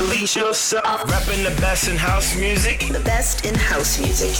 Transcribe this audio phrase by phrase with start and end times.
[0.00, 1.04] Release yourself.
[1.10, 2.80] Rapping the best in house music.
[2.90, 4.34] The best in house music.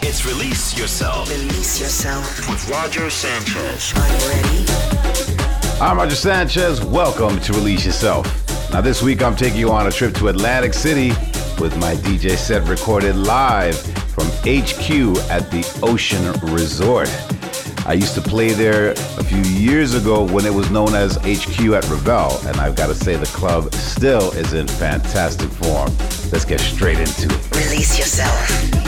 [0.00, 1.28] It's Release Yourself.
[1.28, 2.48] Release yourself.
[2.48, 3.92] With Roger Sanchez.
[3.96, 4.64] Are you ready?
[5.80, 6.84] I'm Roger Sanchez.
[6.84, 8.26] Welcome to Release Yourself.
[8.72, 11.08] Now, this week I'm taking you on a trip to Atlantic City
[11.60, 13.76] with my DJ set recorded live
[14.12, 17.08] from HQ at the Ocean Resort.
[17.92, 21.60] I used to play there a few years ago when it was known as HQ
[21.74, 25.94] at Revel, and I've got to say the club still is in fantastic form.
[26.32, 27.54] Let's get straight into it.
[27.54, 28.81] Release yourself.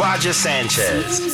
[0.00, 1.29] Roger Sanchez.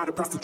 [0.00, 0.39] Not a prostitute,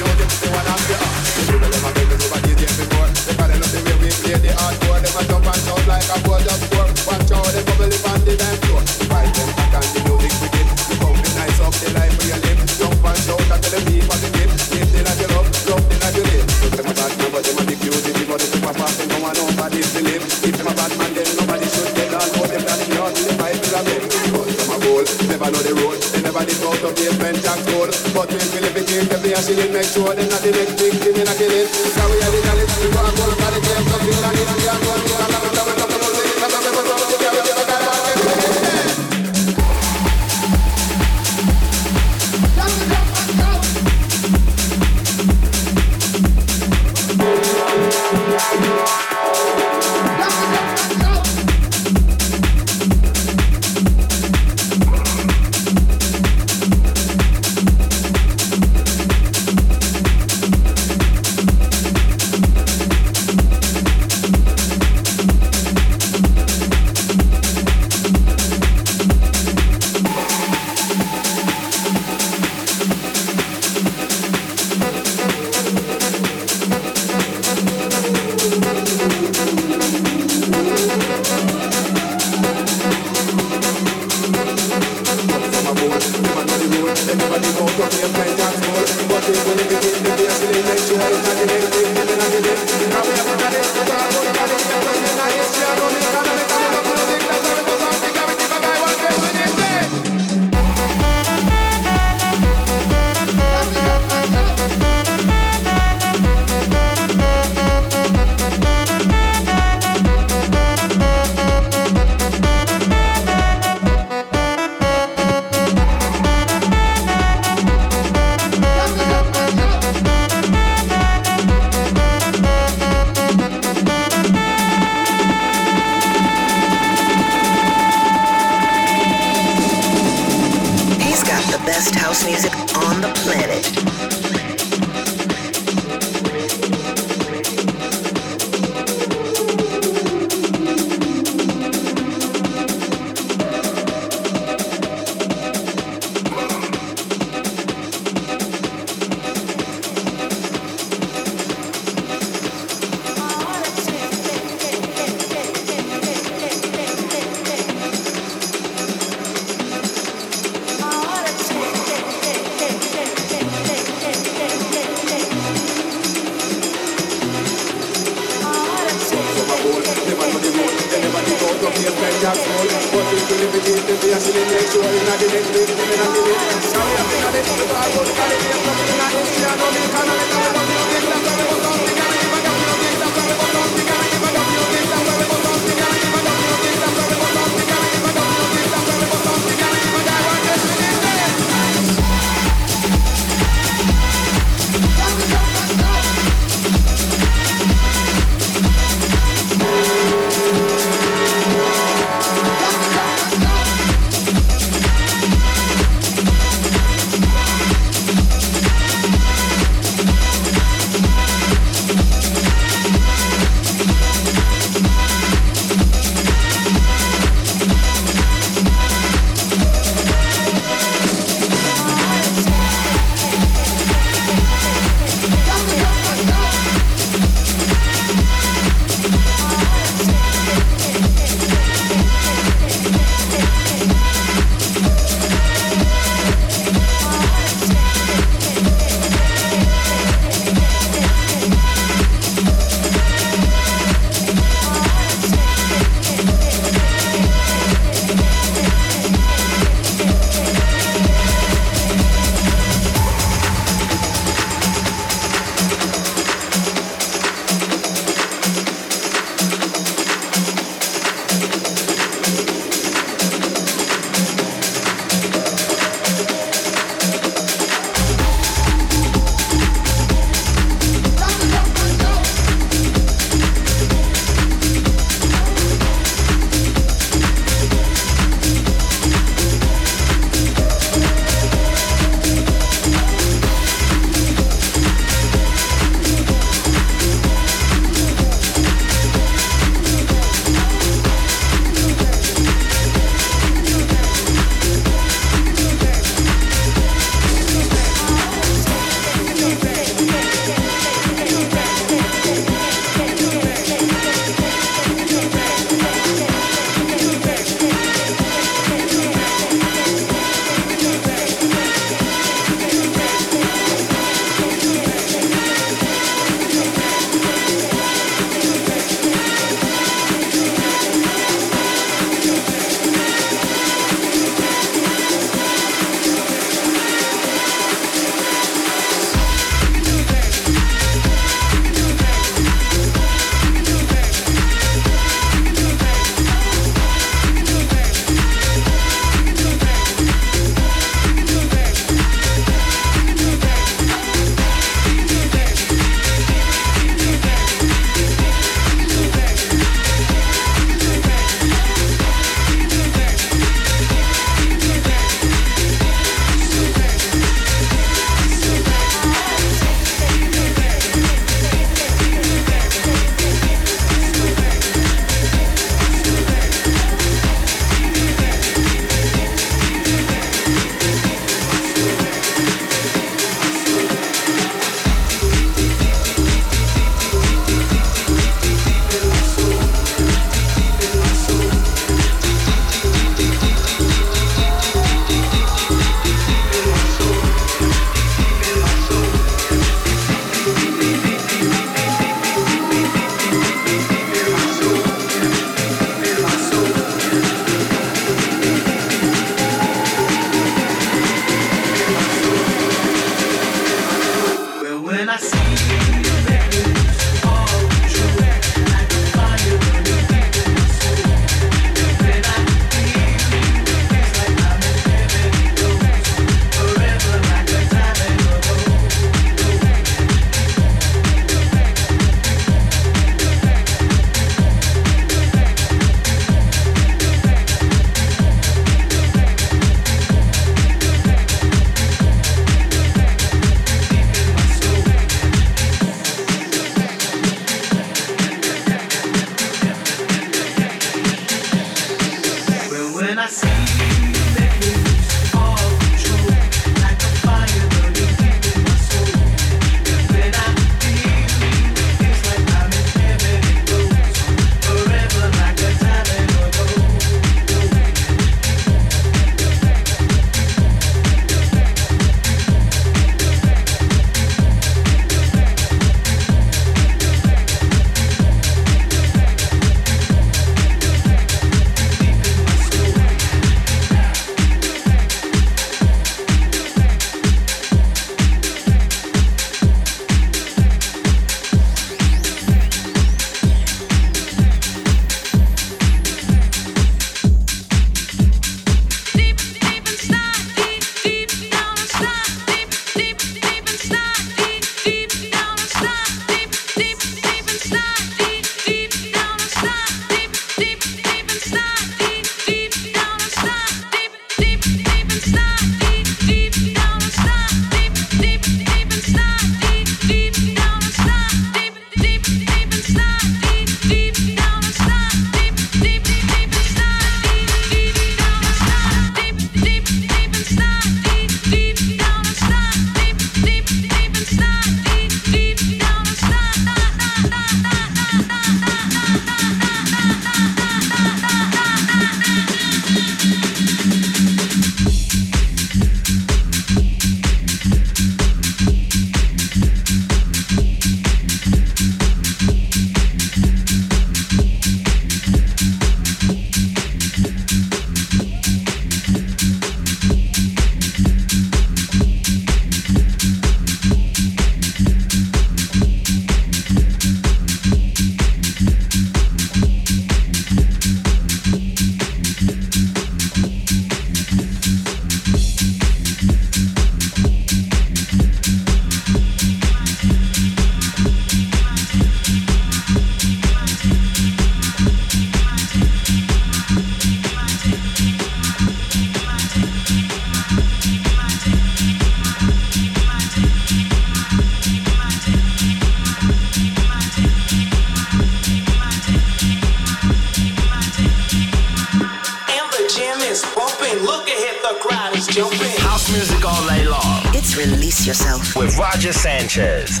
[599.12, 600.00] Sanchez.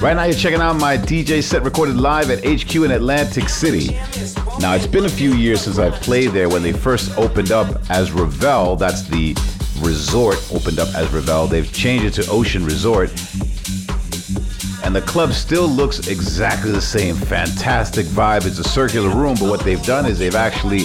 [0.00, 3.94] Right now, you're checking out my DJ set recorded live at HQ in Atlantic City.
[4.58, 7.82] Now, it's been a few years since I played there when they first opened up
[7.90, 8.76] as Revel.
[8.76, 9.34] That's the
[9.80, 11.46] resort opened up as Revel.
[11.46, 13.10] They've changed it to Ocean Resort.
[14.90, 17.14] And the club still looks exactly the same.
[17.14, 18.44] Fantastic vibe.
[18.44, 20.82] It's a circular room, but what they've done is they've actually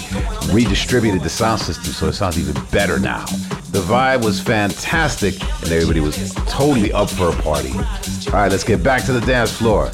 [0.53, 3.25] redistributed the sound system so it sounds even better now.
[3.71, 7.71] The vibe was fantastic, and everybody was totally up for a party.
[7.71, 9.85] All right, let's get back to the dance floor.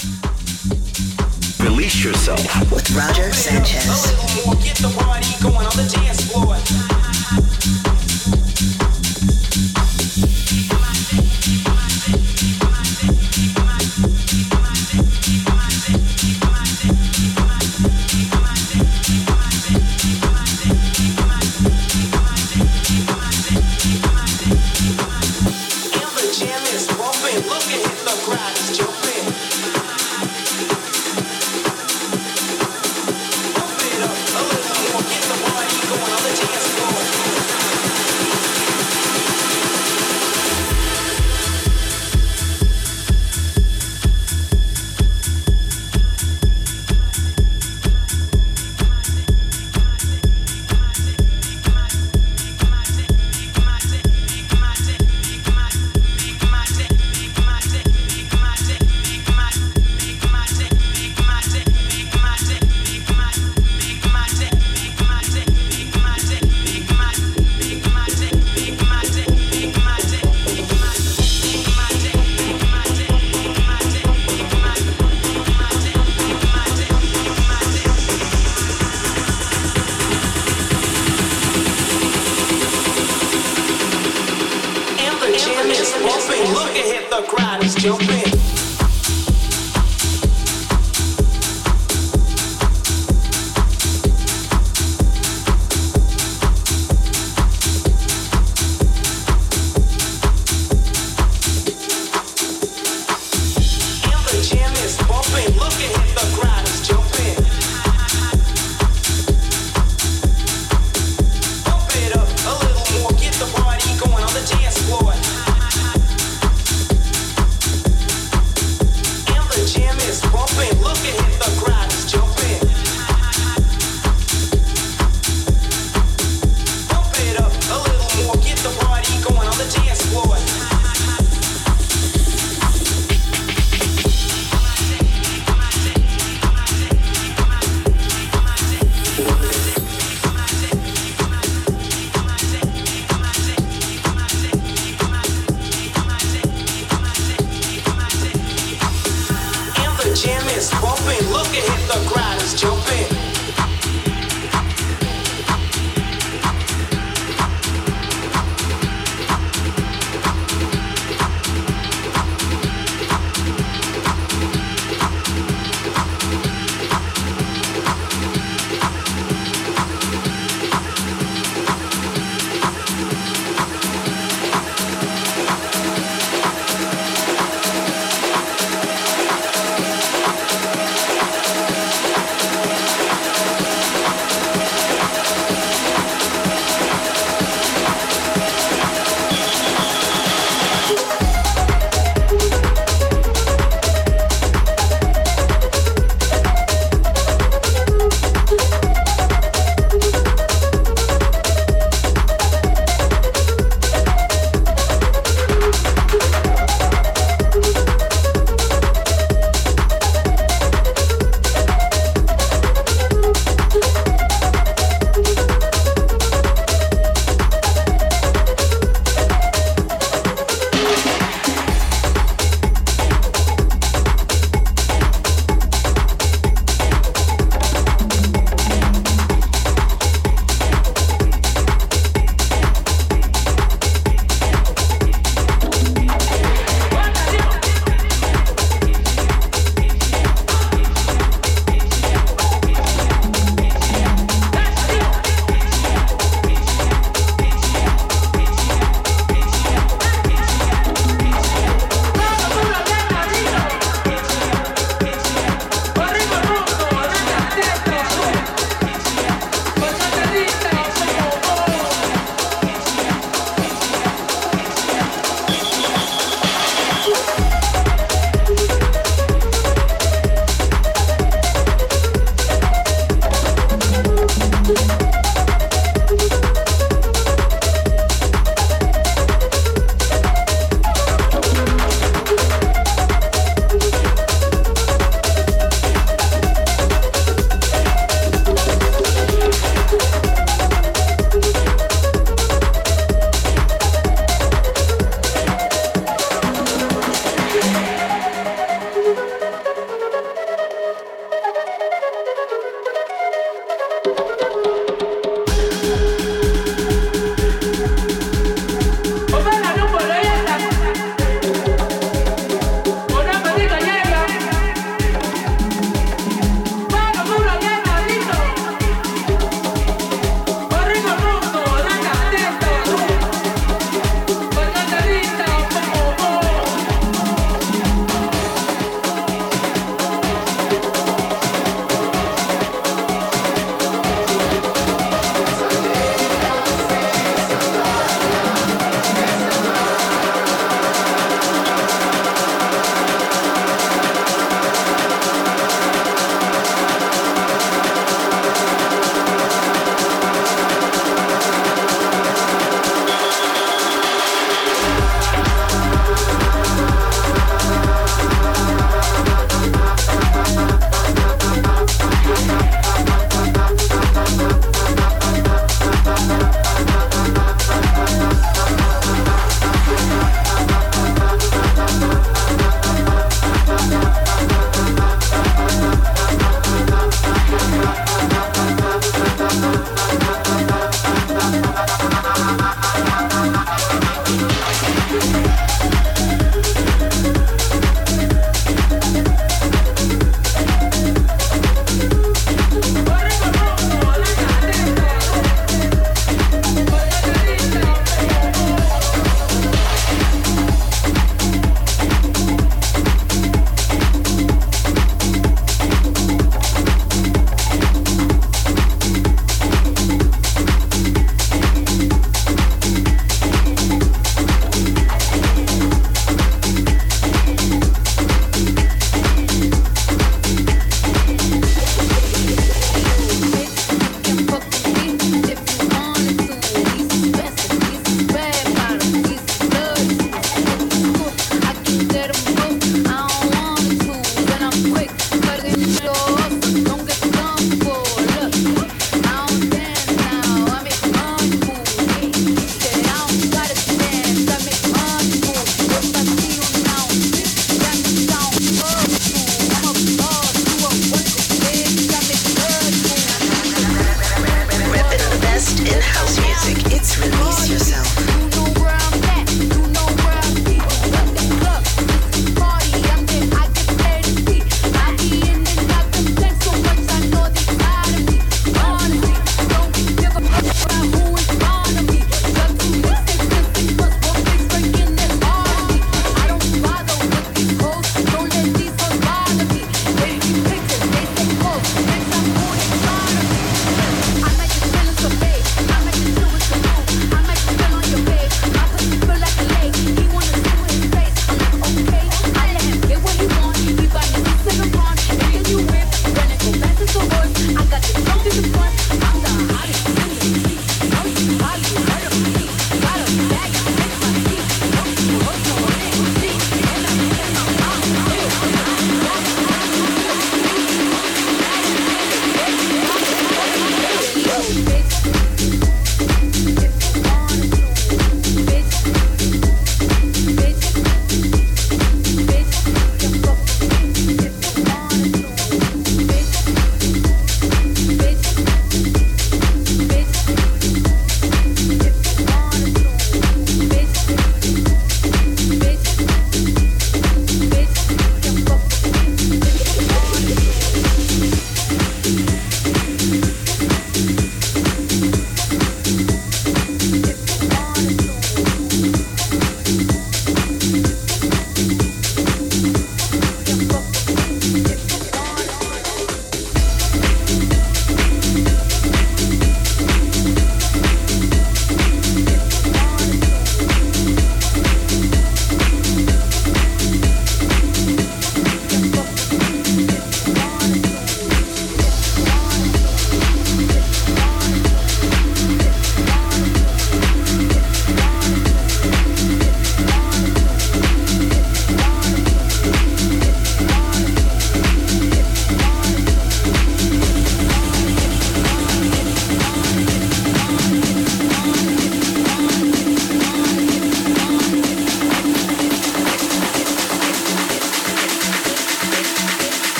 [1.65, 4.11] Release yourself with Roger Sanchez.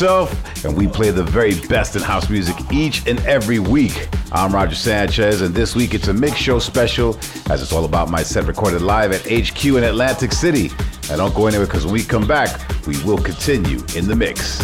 [0.00, 4.08] Yourself, and we play the very best in house music each and every week.
[4.30, 7.18] I'm Roger Sanchez, and this week it's a mix show special,
[7.50, 10.70] as it's all about my set recorded live at HQ in Atlantic City.
[11.08, 14.60] Now don't go anywhere because when we come back, we will continue in the mix.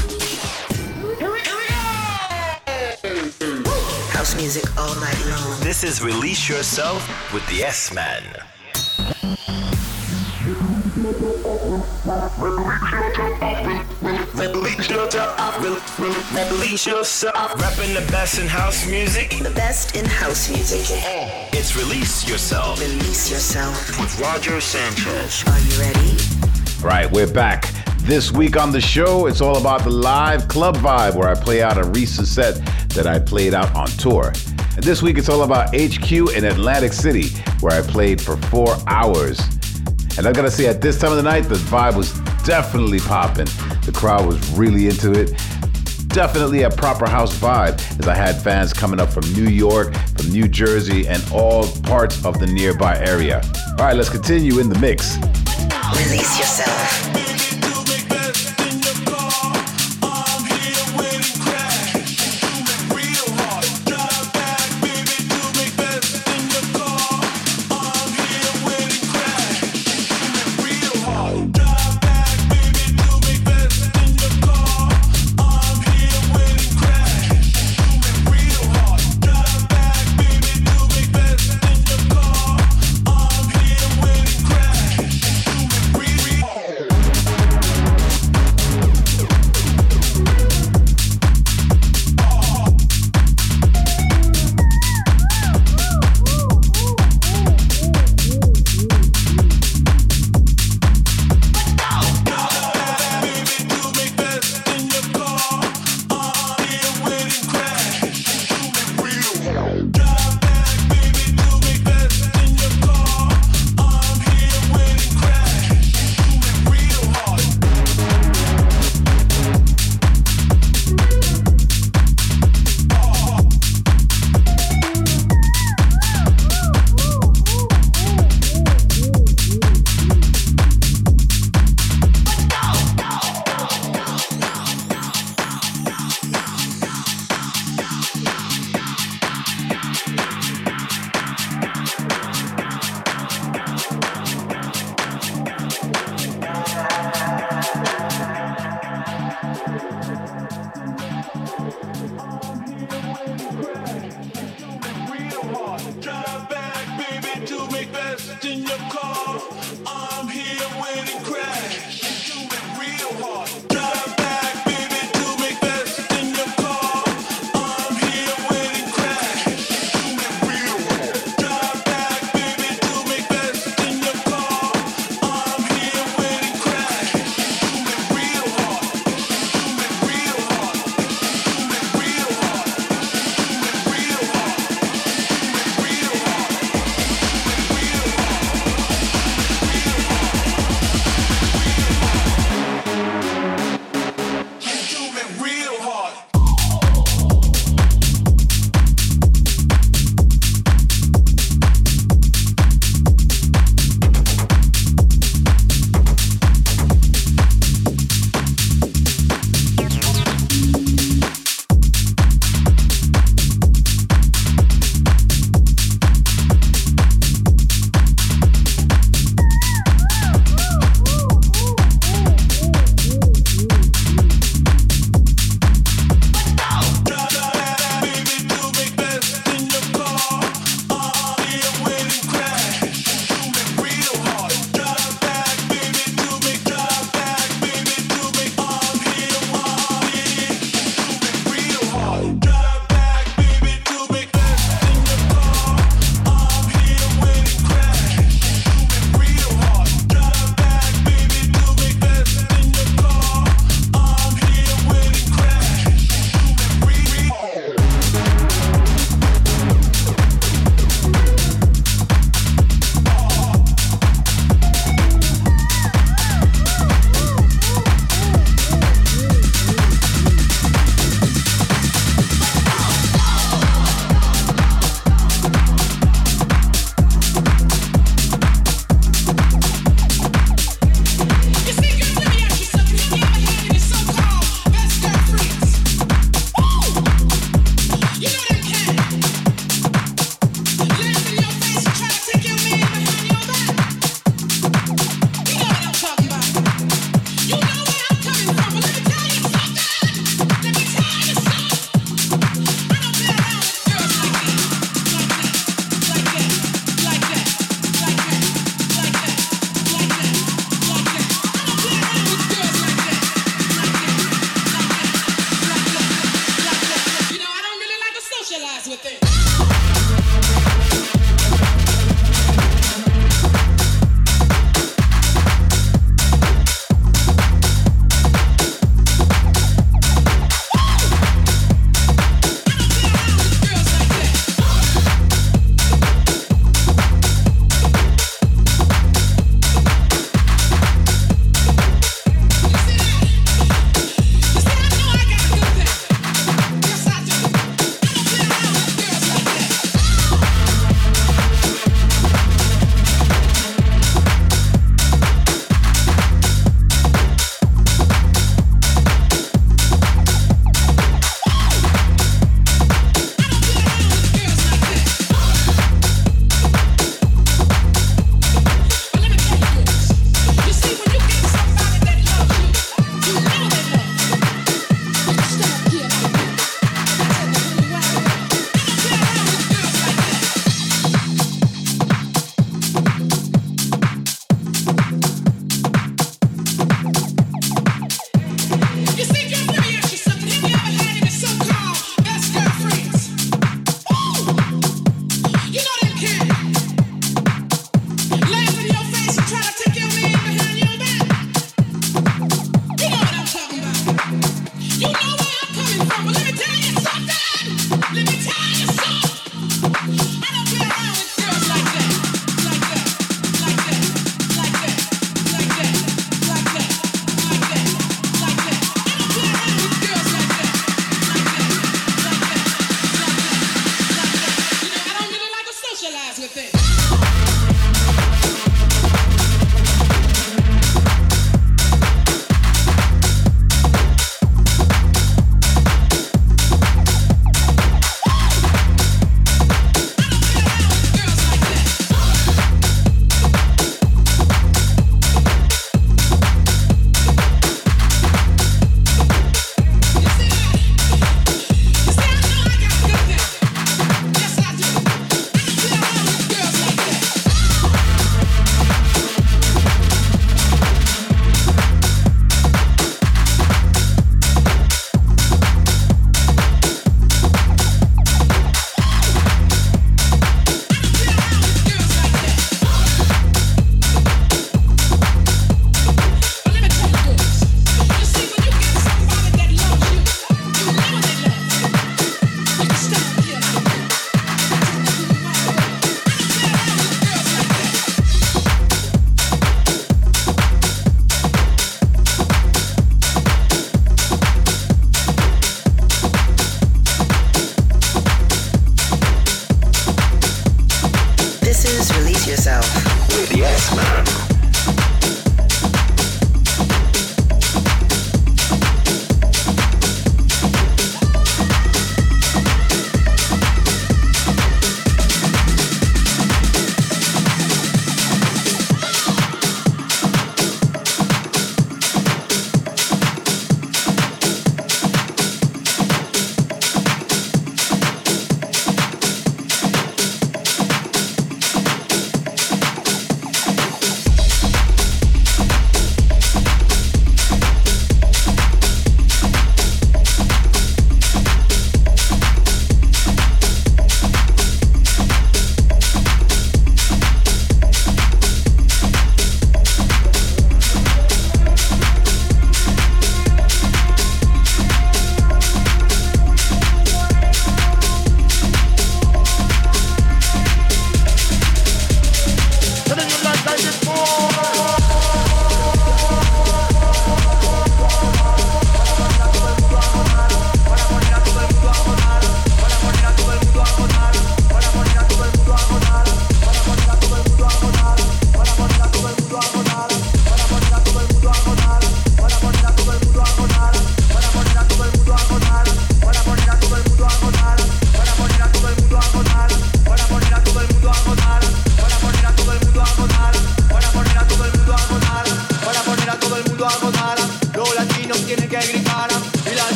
[4.12, 5.60] House music all night long.
[5.62, 7.02] This is Release Yourself
[7.34, 8.22] with the S Man.
[16.34, 17.56] Release yourself.
[17.56, 19.30] The best in house music.
[19.42, 20.80] The best in house music.
[21.52, 24.00] It's Release Yourself Release yourself.
[24.00, 25.42] with Roger Sanchez.
[25.46, 26.16] Are you ready?
[26.80, 27.72] Right, we're back.
[28.02, 31.62] This week on the show, it's all about the live club vibe where I play
[31.62, 32.54] out a recent set
[32.90, 34.32] that I played out on tour.
[34.76, 37.28] And this week, it's all about HQ in Atlantic City
[37.60, 39.40] where I played for four hours.
[40.16, 42.12] And I gotta say, at this time of the night, the vibe was
[42.44, 43.46] definitely popping.
[43.84, 45.36] The crowd was really into it.
[46.08, 50.30] Definitely a proper house vibe, as I had fans coming up from New York, from
[50.30, 53.42] New Jersey, and all parts of the nearby area.
[53.70, 55.16] All right, let's continue in the mix.
[55.96, 57.23] Release yourself.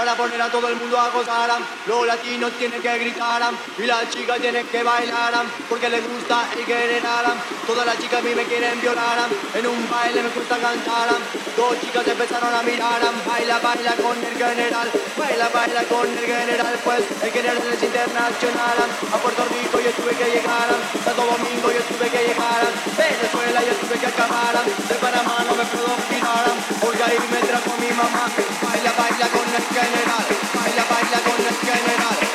[0.00, 1.50] Para poner a todo el mundo a gozar.
[1.86, 3.42] Los latinos tienen que gritar
[3.76, 7.26] y las chicas tienen que bailar porque les gusta el general.
[7.66, 11.08] Todas las chicas a mí me quieren violar, en un baile me gusta cantar.
[11.54, 16.74] Dos chicas empezaron a mirar, baila, baila con el general, baila, baila con el general,
[16.82, 18.78] pues el general es internacional.
[19.12, 20.68] A Puerto Rico yo tuve que llegar,
[21.04, 22.62] Santo Domingo yo tuve que llegar,
[22.96, 26.46] Venezuela yo tuve que acabar, de Panamá no me puedo olvidar,
[26.80, 28.24] porque ahí me trajo mi mamá,
[28.62, 32.29] baila, baila con el general, baila, baila con el general,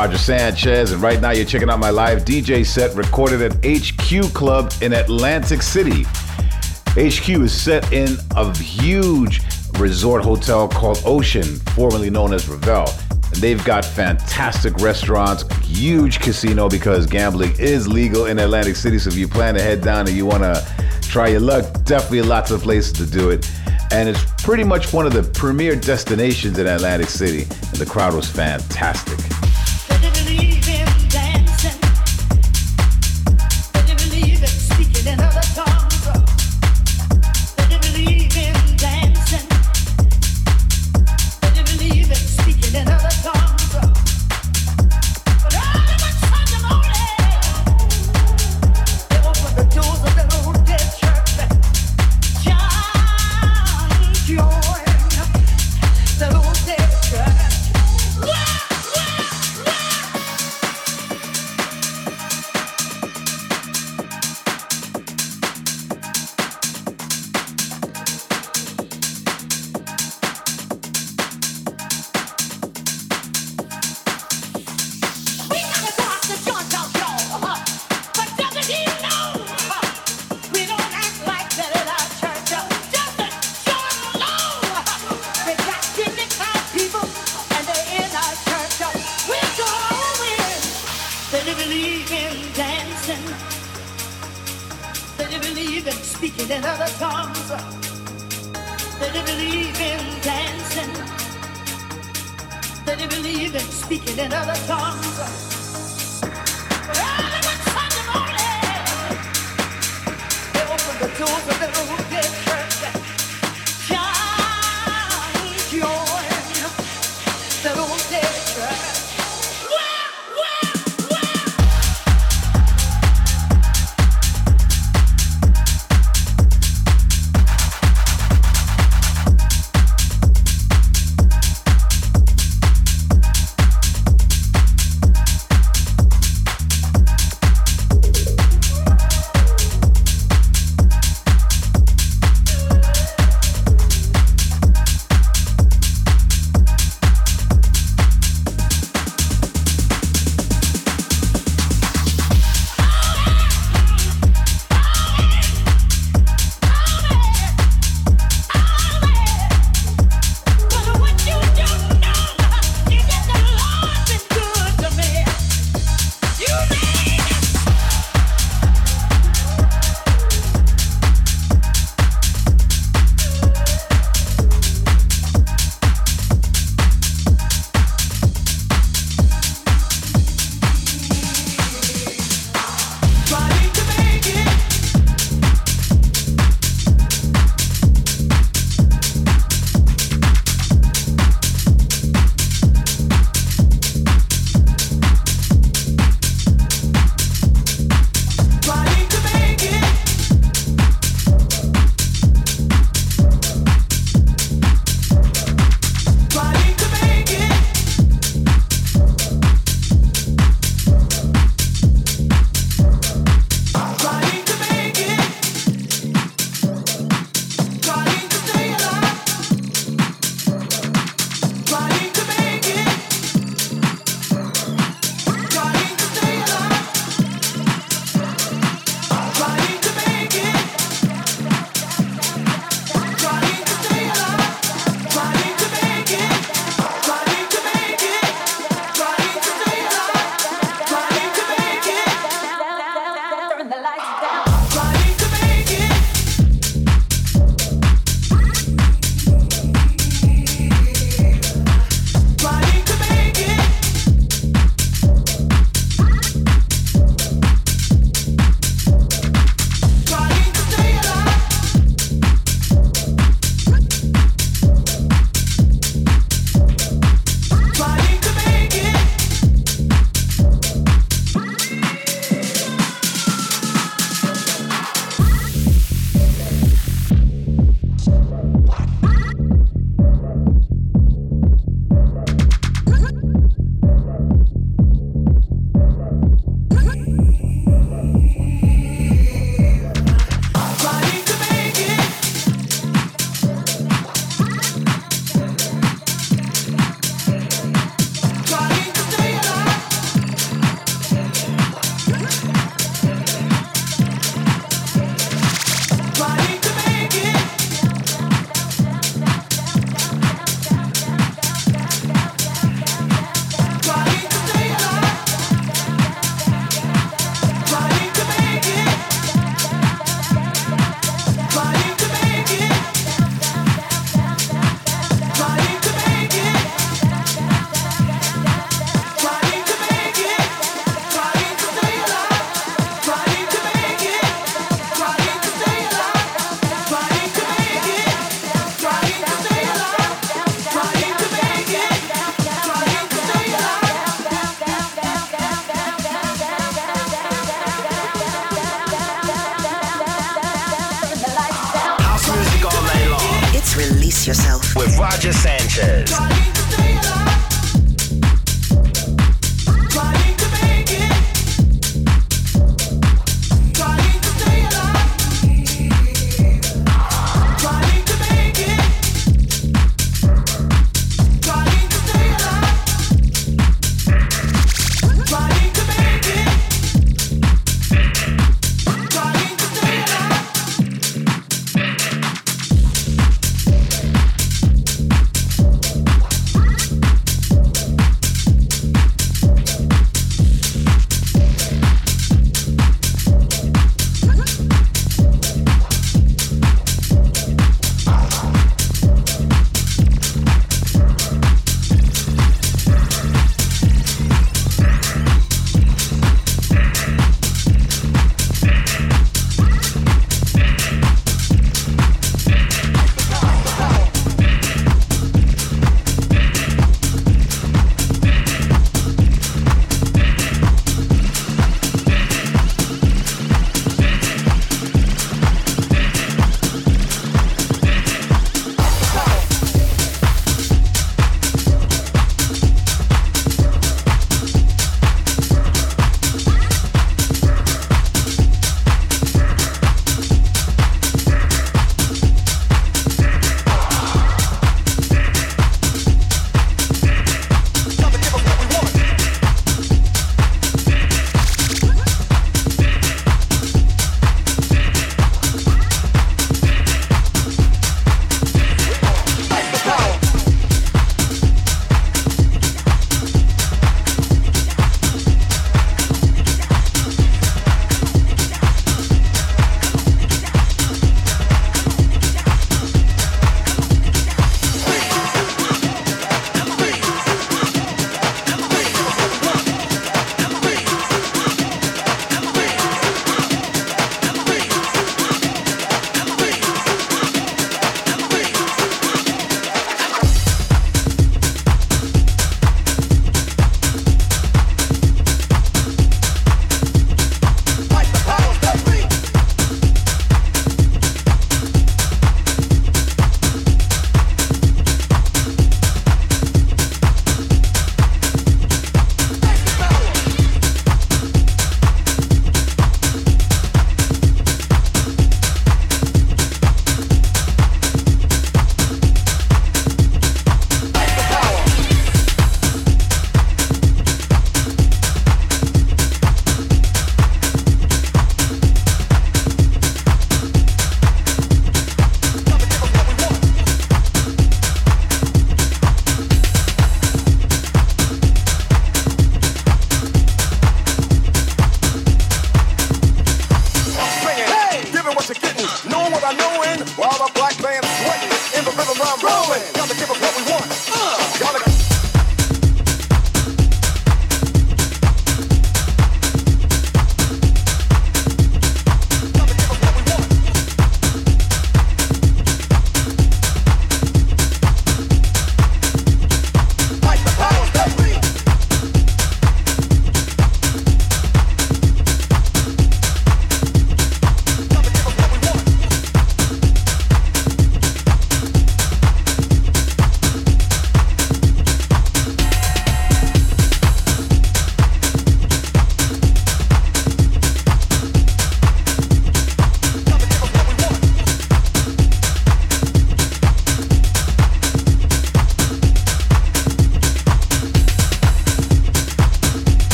[0.00, 4.32] Roger Sanchez, and right now you're checking out my live DJ set recorded at HQ
[4.32, 6.04] Club in Atlantic City.
[6.92, 9.42] HQ is set in a huge
[9.78, 11.44] resort hotel called Ocean,
[11.74, 12.88] formerly known as Revel.
[13.10, 18.98] And they've got fantastic restaurants, huge casino because gambling is legal in Atlantic City.
[18.98, 20.66] So if you plan to head down and you want to
[21.02, 23.46] try your luck, definitely lots of places to do it.
[23.92, 27.42] And it's pretty much one of the premier destinations in Atlantic City.
[27.42, 29.18] And the crowd was fantastic.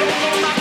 [0.00, 0.57] Really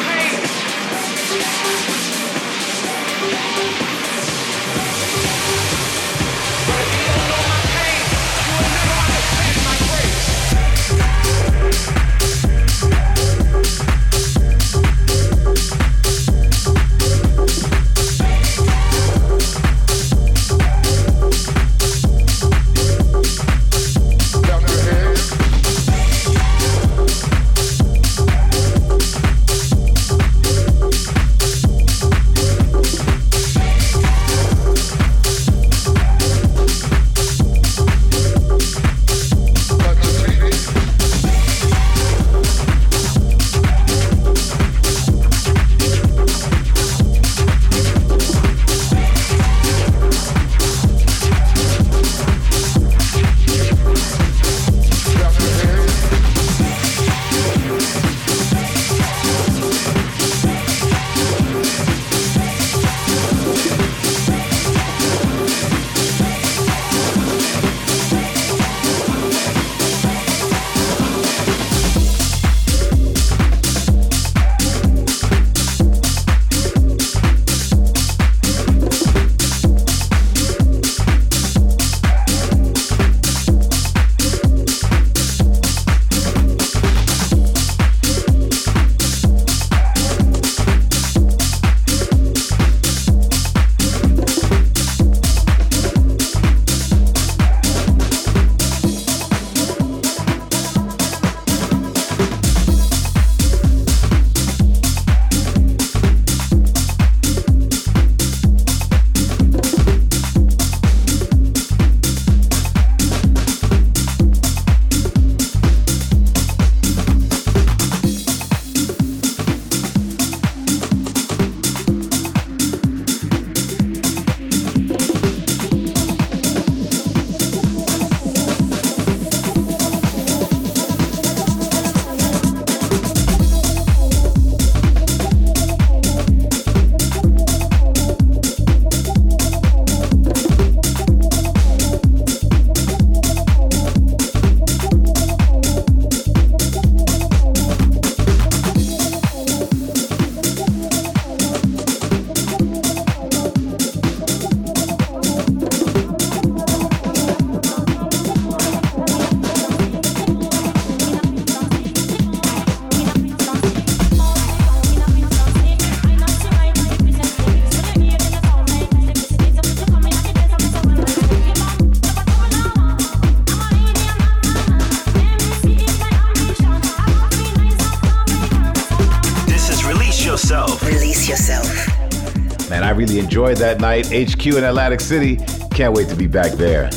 [183.28, 184.06] enjoyed that night.
[184.06, 185.36] HQ in Atlantic City.
[185.76, 186.90] Can't wait to be back there.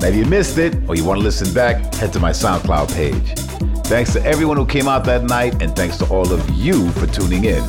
[0.00, 2.94] Now, if you missed it or you want to listen back, head to my SoundCloud
[2.94, 3.38] page.
[3.86, 7.06] Thanks to everyone who came out that night, and thanks to all of you for
[7.06, 7.64] tuning in.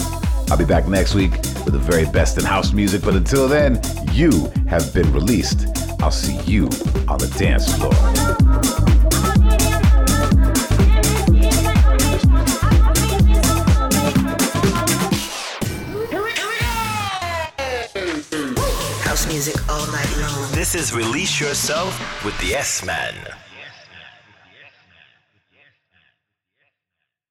[0.51, 1.31] I'll be back next week
[1.63, 3.79] with the very best in house music, but until then,
[4.11, 5.67] you have been released.
[6.01, 6.65] I'll see you
[7.07, 8.18] on the dance floor.
[20.71, 23.38] This is Release Yourself with the S Man.